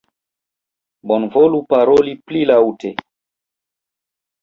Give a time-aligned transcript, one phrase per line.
[1.11, 2.95] Bonvolu paroli pli laŭte!